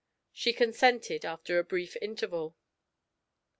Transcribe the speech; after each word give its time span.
She 0.31 0.51
consented, 0.51 1.25
after 1.25 1.59
a 1.59 1.63
brief 1.63 1.95
interval. 2.01 2.57